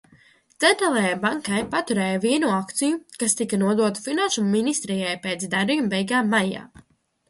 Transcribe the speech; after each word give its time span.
Centrālajai 0.63 1.11
banka 1.25 1.59
paturēja 1.75 2.23
vienu 2.25 2.51
akciju, 2.55 2.97
kas 3.21 3.39
tika 3.43 3.63
nodota 3.67 4.07
Finanšu 4.09 4.49
ministrijai 4.59 5.17
pēc 5.29 5.51
darījuma 5.57 5.97
beigām 5.97 6.37
maijā. 6.39 6.71